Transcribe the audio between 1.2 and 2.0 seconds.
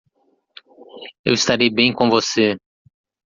Eu estarei bem